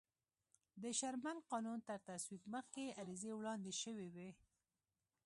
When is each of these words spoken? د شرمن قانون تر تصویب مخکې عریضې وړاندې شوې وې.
د 0.81 0.83
شرمن 0.99 1.37
قانون 1.51 1.79
تر 1.89 1.99
تصویب 2.09 2.43
مخکې 2.53 2.95
عریضې 2.99 3.31
وړاندې 3.35 3.71
شوې 3.81 4.07
وې. 4.15 4.29